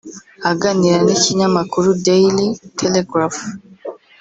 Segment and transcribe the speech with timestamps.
[0.51, 2.47] Aganira n’ikinyamakuru Daily
[2.79, 3.37] Telegraph